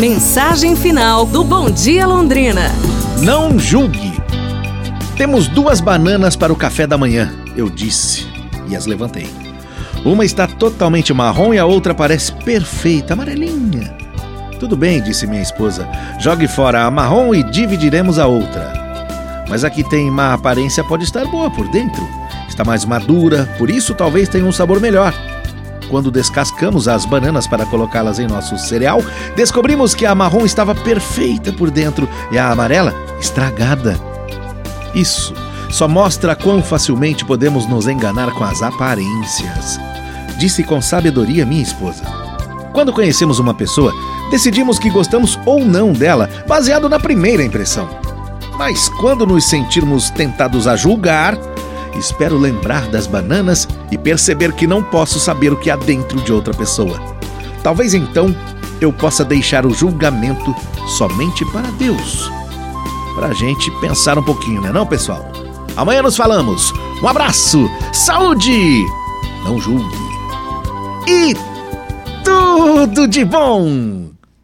[0.00, 2.72] Mensagem final do Bom Dia Londrina.
[3.22, 4.18] Não julgue.
[5.14, 8.26] Temos duas bananas para o café da manhã, eu disse
[8.66, 9.28] e as levantei.
[10.02, 13.94] Uma está totalmente marrom e a outra parece perfeita, amarelinha.
[14.58, 15.86] Tudo bem, disse minha esposa.
[16.18, 18.72] Jogue fora a marrom e dividiremos a outra.
[19.50, 22.02] Mas a que tem má aparência pode estar boa por dentro.
[22.48, 25.12] Está mais madura, por isso talvez tenha um sabor melhor.
[25.90, 29.02] Quando descascamos as bananas para colocá-las em nosso cereal,
[29.34, 33.98] descobrimos que a marrom estava perfeita por dentro e a amarela estragada.
[34.94, 35.34] Isso
[35.68, 39.80] só mostra quão facilmente podemos nos enganar com as aparências.
[40.38, 42.04] Disse com sabedoria minha esposa.
[42.72, 43.92] Quando conhecemos uma pessoa,
[44.30, 47.88] decidimos que gostamos ou não dela, baseado na primeira impressão.
[48.56, 51.36] Mas quando nos sentirmos tentados a julgar,
[52.00, 56.32] espero lembrar das bananas e perceber que não posso saber o que há dentro de
[56.32, 57.00] outra pessoa.
[57.62, 58.34] Talvez então
[58.80, 60.54] eu possa deixar o julgamento
[60.96, 62.30] somente para Deus.
[63.14, 65.30] Para a gente pensar um pouquinho, né, não, pessoal?
[65.76, 66.72] Amanhã nos falamos.
[67.02, 68.84] Um abraço, saúde,
[69.44, 70.10] não julgue
[71.10, 71.34] e
[72.24, 74.19] tudo de bom!